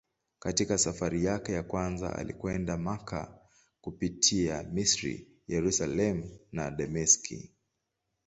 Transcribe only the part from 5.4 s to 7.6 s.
Yerusalemu na Dameski.